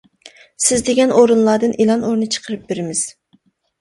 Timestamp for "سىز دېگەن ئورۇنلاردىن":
0.67-1.75